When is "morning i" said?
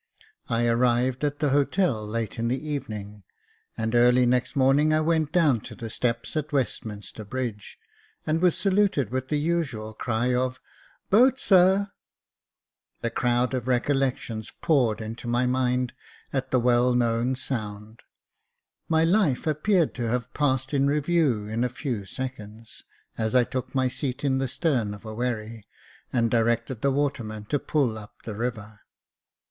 4.55-4.99